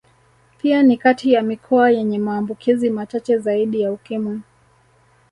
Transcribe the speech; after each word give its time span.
Pia 0.57 0.83
ni 0.83 0.97
kati 0.97 1.33
ya 1.33 1.41
mikoa 1.41 1.89
yenye 1.91 2.19
maambukizi 2.19 2.89
machache 2.89 3.37
zaidi 3.37 3.81
ya 3.81 3.91
Ukimwi 3.91 4.41